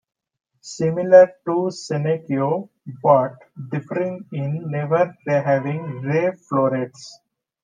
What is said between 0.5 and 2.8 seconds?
Similar to Senecio,